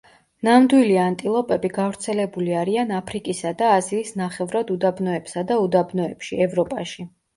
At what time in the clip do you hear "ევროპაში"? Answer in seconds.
6.49-7.07